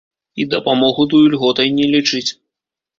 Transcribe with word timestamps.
І 0.43 0.47
дапамогу 0.53 1.07
тую 1.13 1.21
льготай 1.37 1.73
не 1.79 1.85
лічыць. 1.95 2.27